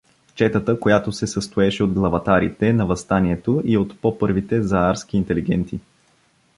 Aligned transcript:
Четата, 0.35 0.79
която 0.79 1.11
се 1.11 1.27
състоеше 1.27 1.83
от 1.83 1.93
главатарите 1.93 2.73
на 2.73 2.85
въстанието 2.85 3.61
и 3.65 3.77
от 3.77 3.99
по-първите 3.99 4.61
заарски 4.63 5.17
интелигенти. 5.17 5.79